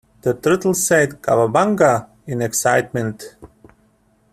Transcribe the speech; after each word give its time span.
The 0.23 0.33
turtles 0.33 0.87
said 0.87 1.21
"cowabunga" 1.21 2.07
in 2.25 2.41
excitement. 2.41 3.35